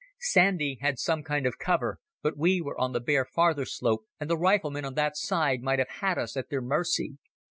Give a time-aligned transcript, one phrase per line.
[0.19, 4.27] Sandy had some kind of cover, but we were on the bare farther slope, and
[4.31, 7.19] the riflemen on that side might have had us at their mercy.